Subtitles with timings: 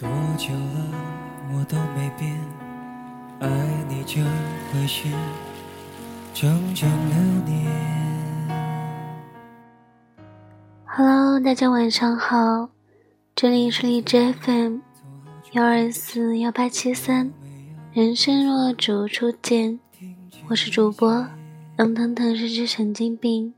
[0.00, 0.08] 多
[0.38, 0.86] 久了，
[1.52, 2.34] 我都没变，
[3.38, 3.48] 爱
[3.86, 4.22] 你这
[4.72, 5.06] 回事，
[6.32, 7.68] 整整六年。
[10.86, 12.70] Hello，大家晚上好，
[13.34, 14.78] 这里是荔枝 FM
[15.52, 17.30] 幺二四幺八七三，
[17.92, 19.78] 人生若只初见，
[20.48, 21.26] 我是主播
[21.76, 23.52] 杨腾腾，是只神经病。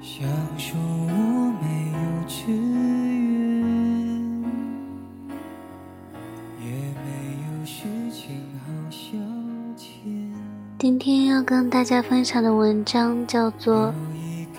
[0.00, 0.26] 想
[0.58, 2.73] 说我没有志
[10.84, 13.86] 今天要跟大家分享的文章叫做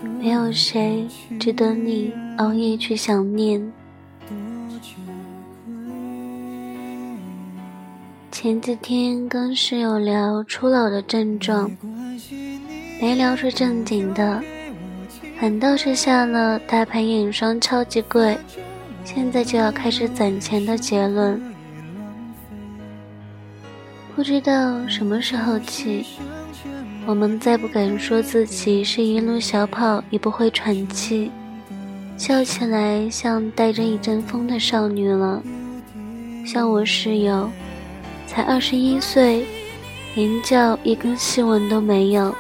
[0.20, 1.08] 《没有谁
[1.40, 3.62] 值得你熬夜去想念》。
[8.32, 11.70] 前几天跟室友聊初老的症状，
[13.00, 14.42] 没聊出正经的。
[15.40, 18.36] 反倒是下了大牌眼霜超级贵，
[19.04, 21.40] 现在就要开始攒钱的结论。
[24.16, 26.06] 不知道什么时候起，
[27.06, 31.30] 我们再不敢说自己是一路小跑也不会喘气，
[32.18, 35.44] 笑起来像带着一阵风的少女了。
[36.46, 37.50] 像我室友，
[38.26, 39.46] 才二十一岁，
[40.16, 42.34] 连觉一根细纹都没有。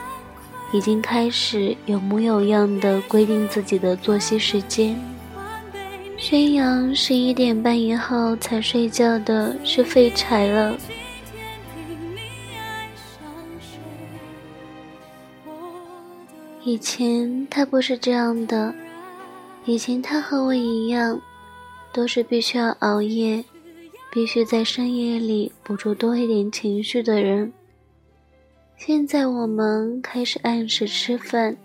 [0.71, 4.97] 已经开始有模有样的规定自己的作息时间，
[6.17, 10.73] 宣扬十一点半以后才睡觉的是废柴了。
[16.67, 18.73] 以前他不是这样的，
[19.65, 21.21] 以前他和我一样，
[21.93, 23.45] 都是必须要熬夜，
[24.11, 27.53] 必须在深夜里捕捉多一点情绪的人。
[28.77, 31.55] 现在我们开始按时吃饭，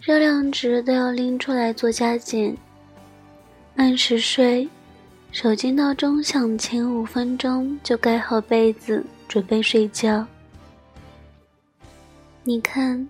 [0.00, 2.56] 热量值都要拎出来做加减。
[3.76, 4.66] 按时睡，
[5.30, 10.26] 手机闹钟响前五分钟就盖好被子准备睡觉。
[12.44, 13.06] 你看，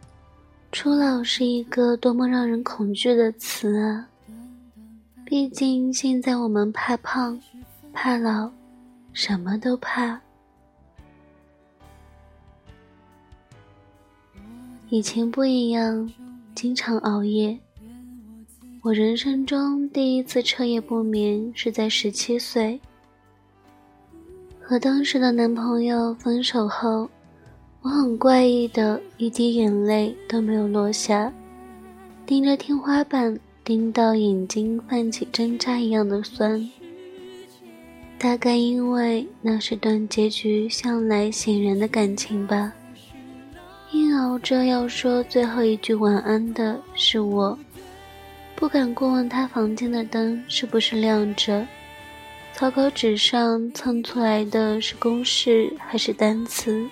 [0.73, 4.09] 初老是一个多么让人恐惧的词啊！
[5.27, 7.39] 毕竟现在我们怕胖，
[7.93, 8.51] 怕老，
[9.13, 10.19] 什么都怕。
[14.89, 16.11] 以前不一样，
[16.55, 17.57] 经常熬夜。
[18.81, 22.81] 我人生中第一次彻夜不眠是在十七岁，
[24.59, 27.09] 和当时的男朋友分手后，
[27.83, 31.33] 我很怪异的一滴眼泪都没有落下，
[32.25, 36.71] 盯着天花板，盯到眼睛泛起针扎一样的酸。
[38.21, 42.73] 大概因为那是段结局向来显然的感情吧。
[43.91, 47.59] 硬熬着要说最后一句晚安的是我，
[48.55, 51.67] 不敢过问他房间的灯是不是亮着，
[52.53, 56.89] 草稿纸上蹭出来的是公式还是单词，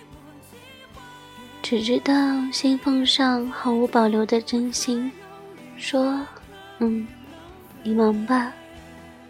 [1.62, 2.14] 只知道
[2.50, 5.10] 信封上毫无保留的真心，
[5.76, 6.26] 说
[6.80, 7.06] ：“嗯，
[7.82, 8.52] 你忙吧，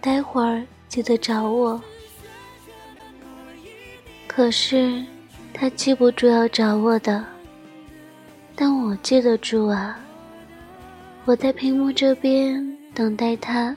[0.01, 1.81] 待会儿记得找我。”
[4.27, 5.05] 可是
[5.53, 7.25] 他记不住要找我的。
[8.55, 9.99] 但我记得住啊！
[11.25, 13.77] 我在屏幕这边等待他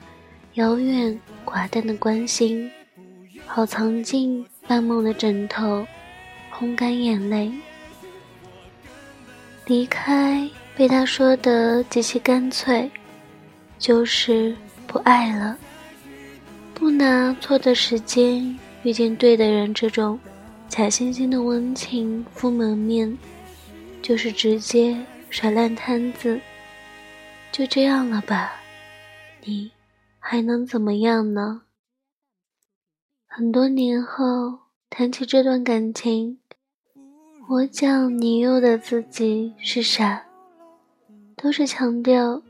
[0.54, 2.70] 遥远寡淡的关心，
[3.46, 5.86] 好藏进半梦的枕头，
[6.52, 7.52] 烘干眼泪。
[9.66, 12.90] 离开被他说的极其干脆，
[13.78, 14.54] 就是
[14.86, 15.56] 不爱了。
[16.74, 20.18] 不拿错的时间遇见对的人，这种
[20.68, 23.16] 假惺惺的温情敷门面。
[24.02, 26.38] 就是直接甩烂摊子，
[27.50, 28.52] 就这样了吧？
[29.42, 29.72] 你
[30.18, 31.62] 还能怎么样呢？
[33.26, 34.58] 很多年后
[34.90, 36.38] 谈起这段感情，
[37.46, 40.24] 我讲年幼的自己是傻，
[41.36, 42.40] 都是强调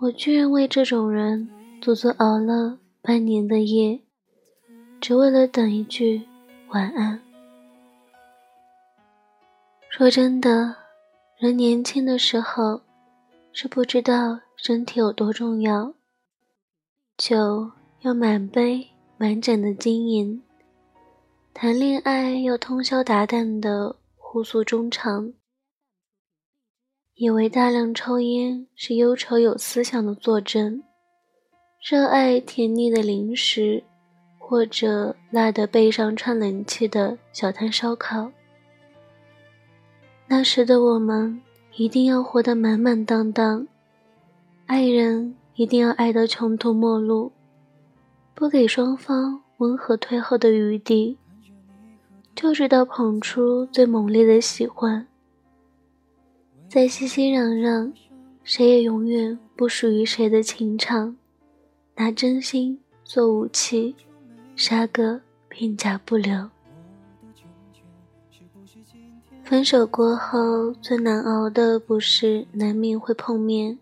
[0.00, 1.48] 我居然为这种人
[1.80, 4.00] 足足熬了半年的夜，
[5.00, 6.26] 只为了等一句
[6.68, 7.20] 晚安。
[9.88, 10.76] 说真的。
[11.36, 12.80] 人年轻的时候，
[13.52, 15.92] 是不知道身体有多重要，
[17.18, 18.88] 酒要满杯
[19.18, 20.42] 满盏的经营，
[21.52, 23.96] 谈恋爱要通宵达旦的
[24.34, 25.32] 互诉衷肠，
[27.14, 30.82] 以为大量抽烟是忧愁有思想的作证，
[31.80, 33.84] 热爱甜腻的零食，
[34.36, 38.32] 或者辣得背上串冷气的小摊烧烤。
[40.26, 41.40] 那时的我们
[41.76, 43.68] 一定要活得满满当当，
[44.66, 47.30] 爱人一定要爱得穷途末路，
[48.34, 51.16] 不给双方温和退后的余地，
[52.34, 55.06] 就知道捧出最猛烈的喜欢。
[56.68, 57.92] 在熙熙攘攘，
[58.42, 61.16] 谁也永远不属于谁的情场，
[61.94, 63.94] 拿真心做武器，
[64.56, 66.50] 杀个片甲不留。
[69.44, 73.78] 分手过后最难熬的不是难免会碰面，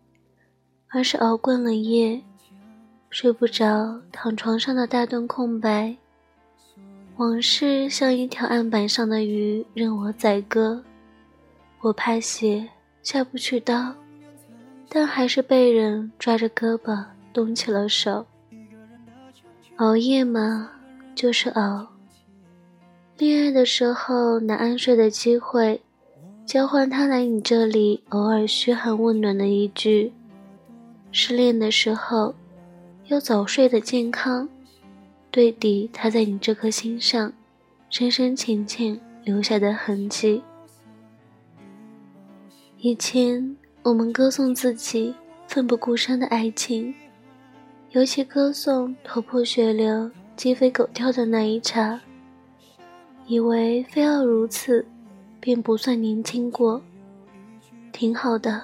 [0.89, 2.21] 而是熬惯了夜，
[3.09, 5.97] 睡不着，躺床上的大段空白。
[7.17, 10.83] 往事像一条案板上的鱼，任我宰割。
[11.81, 12.69] 我怕血。
[13.03, 13.93] 下不去刀，
[14.89, 18.25] 但还是被人抓着胳膊动起了手。
[19.79, 20.71] 熬夜嘛，
[21.13, 21.89] 就是熬。
[23.19, 25.83] 恋爱的时候拿安睡的机会，
[26.47, 30.13] 交换他来你这里偶尔嘘寒问暖的一句；
[31.11, 32.37] 失恋的时候，
[33.09, 34.49] 要早睡的健康，
[35.33, 37.33] 对抵他在你这颗心上
[37.89, 40.43] 深深浅浅留下的痕迹。
[42.77, 45.15] 以前我们歌颂自己
[45.49, 46.95] 奋不顾身的爱情，
[47.93, 51.99] 尤其歌颂头破血流、鸡飞狗跳的那一茬，
[53.27, 54.85] 以为非要如此，
[55.41, 56.83] 便不算年轻过，
[57.91, 58.63] 挺好的。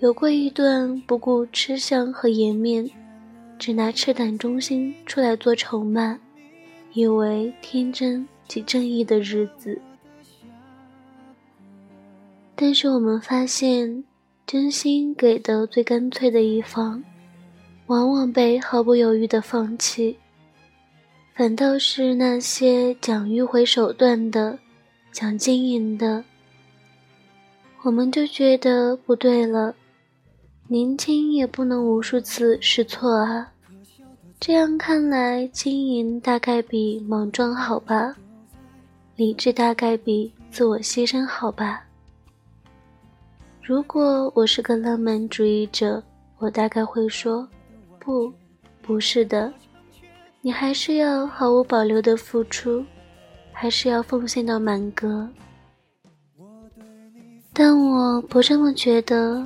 [0.00, 2.90] 有过一段不顾吃相和颜面，
[3.60, 6.18] 只拿赤胆忠心出来做筹码，
[6.94, 9.78] 以为天真及正义的日子。
[12.56, 14.02] 但是我们发现，
[14.46, 17.04] 真心给的最干脆的一方，
[17.88, 20.16] 往往被毫不犹豫的放弃。
[21.34, 24.58] 反倒是那些讲迂回手段的、
[25.12, 26.24] 讲经营的，
[27.82, 29.74] 我们就觉得不对了。
[30.72, 33.52] 年轻也不能无数次试错啊！
[34.38, 38.14] 这样看来，经营大概比莽撞好吧？
[39.16, 41.82] 理智大概比自我牺牲好吧？
[43.60, 46.00] 如果我是个浪漫主义者，
[46.38, 47.48] 我大概会说
[47.98, 48.32] ：“不，
[48.80, 49.52] 不是的，
[50.40, 52.84] 你还是要毫无保留的付出，
[53.50, 55.28] 还是要奉献到满格。”
[57.52, 59.44] 但我不这么觉得，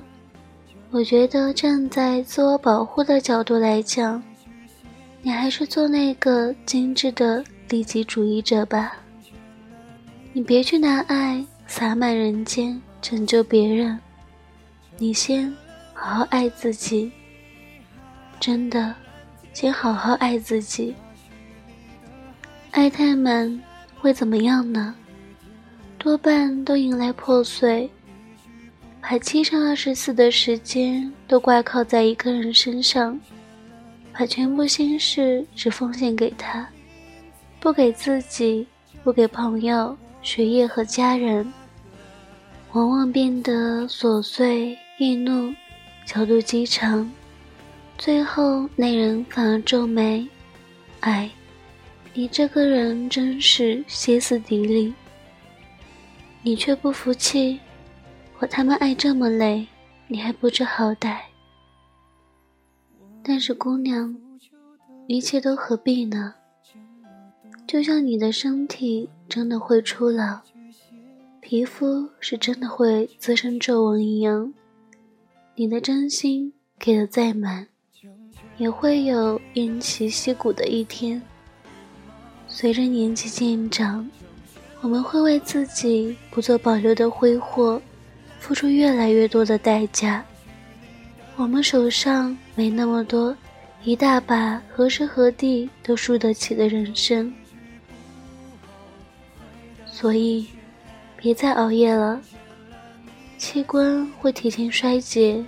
[0.95, 4.23] 我觉得站在自我保护的角度来讲，
[5.23, 8.97] 你还是做那个精致的利己主义者吧。
[10.33, 13.99] 你别去拿爱洒满人间，拯救别人。
[14.97, 15.53] 你先
[15.93, 17.11] 好好爱自己，
[18.39, 18.95] 真的，
[19.53, 20.95] 先好好爱自己。
[22.71, 23.61] 爱太满
[23.99, 24.95] 会怎么样呢？
[25.99, 27.91] 多半都迎来破碎。
[29.07, 33.21] 把七乘二十四的时间都挂靠在一个人身上，
[34.15, 36.67] 把全部心事只奉献给他，
[37.61, 38.67] 不给自己，
[39.03, 41.53] 不给朋友、学业和家人，
[42.73, 44.77] 往往变得琐碎。
[44.97, 45.53] 易怒，
[46.07, 47.11] 角度极长，
[47.99, 50.27] 最后那人反而皱眉
[51.01, 51.29] ：“哎，
[52.15, 54.95] 你这个人真是歇斯底里。
[56.43, 57.59] 你却不服气，
[58.39, 59.67] 我他妈爱这么累，
[60.09, 61.19] 你还不知好歹。
[63.23, 64.15] 但是姑娘，
[65.07, 66.35] 一切都何必呢？
[67.67, 70.41] 就像你的身体真的会出老，
[71.41, 74.53] 皮肤是真的会滋生皱纹一样。”
[75.57, 77.69] 你的真心给的再满，
[78.59, 81.23] 也会有偃旗息鼓的一天。
[82.49, 84.11] 随着年纪渐长，
[84.81, 87.81] 我们会为自己不做保留的挥霍，
[88.45, 90.23] 付出越来越多的代价。
[91.35, 93.35] 我们手上没那么多
[93.85, 97.33] 一大把何时何地都输得起的人生，
[99.87, 100.47] 所以
[101.17, 102.21] 别再熬夜了。
[103.39, 105.43] 器官会提前衰竭，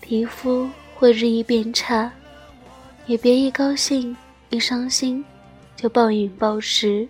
[0.00, 2.10] 皮肤会日益变差，
[3.06, 4.16] 也别一高兴
[4.48, 5.24] 一伤心
[5.76, 7.06] 就暴饮暴食，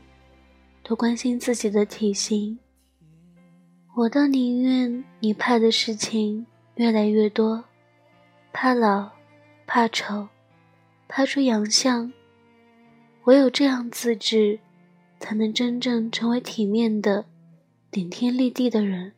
[0.83, 2.59] 多关心自己的体型。
[4.01, 7.65] 我倒宁愿你怕的事情越来越多，
[8.51, 9.11] 怕老，
[9.67, 10.27] 怕丑，
[11.07, 12.11] 怕出洋相。
[13.25, 14.59] 唯有这样自制，
[15.19, 17.27] 才能真正成为体面的、
[17.91, 19.13] 顶天立地的人。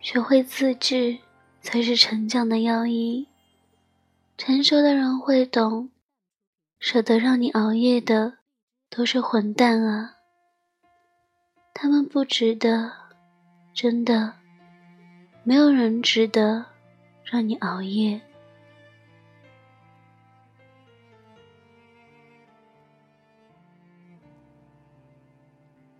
[0.00, 1.18] 学会自制，
[1.60, 3.28] 才是成长的要义。
[4.36, 5.90] 成熟的人会懂，
[6.80, 8.38] 舍得让你熬夜的，
[8.88, 10.16] 都是混蛋啊！
[11.72, 12.92] 他们不值得
[13.72, 14.34] 真的
[15.44, 16.66] 没有人值得
[17.24, 18.20] 让你熬夜。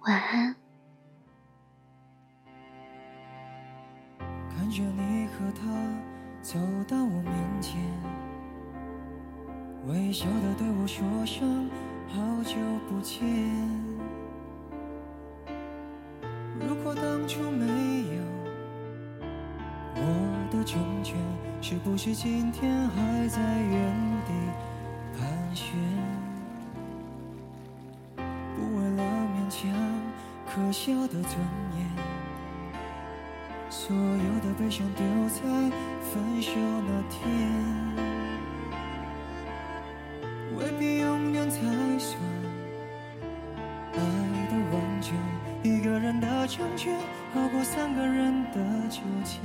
[0.00, 0.54] 晚安。
[4.50, 5.62] 看着你和他
[6.42, 7.80] 走到我面前
[9.86, 11.70] 微笑的对我说声
[12.08, 12.56] 好久
[12.88, 13.99] 不见。
[17.30, 18.22] 就没有
[19.94, 20.02] 我
[20.50, 21.14] 的成全，
[21.62, 23.94] 是不是今天还在原
[24.26, 24.32] 地
[25.16, 25.78] 盘旋？
[28.16, 29.70] 不为了勉强
[30.44, 31.38] 可笑的尊
[31.78, 31.86] 严。
[33.70, 35.40] 所有的悲伤丢在
[36.00, 38.09] 分手那天，
[46.50, 46.92] 成全，
[47.32, 49.38] 好过三个人的纠结。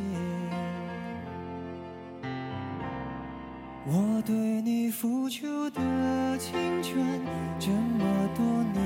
[3.85, 7.21] 我对你付出的青春，
[7.59, 8.43] 这么多
[8.74, 8.83] 年，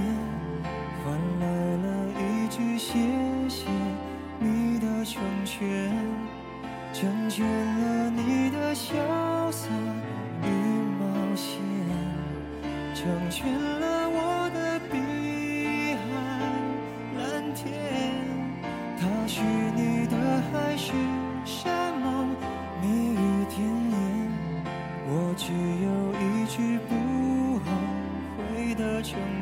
[1.02, 1.48] 换来
[1.78, 1.88] 了
[2.20, 3.00] 一句谢
[3.48, 3.70] 谢。
[4.38, 5.90] 你的成全，
[6.92, 9.70] 成全了你的潇洒
[10.44, 10.48] 与
[11.00, 11.06] 冒
[11.38, 11.58] 险，
[12.94, 13.50] 成全
[13.80, 13.99] 了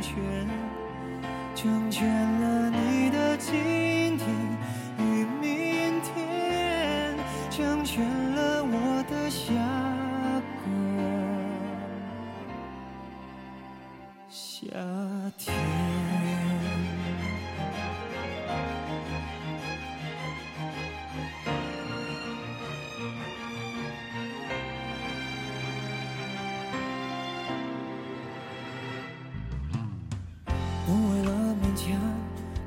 [0.07, 0.15] 全，
[1.53, 4.25] 成全了你的今天
[4.99, 7.17] 与明天。
[7.49, 9.51] 成全了我的下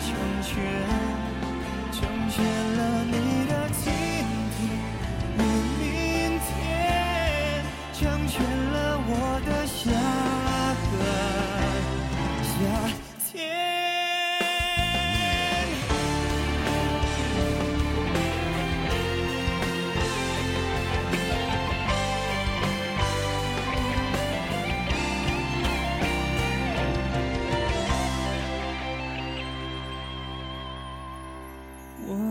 [0.00, 0.62] 成全，
[1.90, 2.44] 成全
[2.76, 2.97] 了